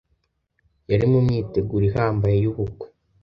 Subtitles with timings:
[0.89, 2.87] yari mu myiteguro ihambaye y’ubukwe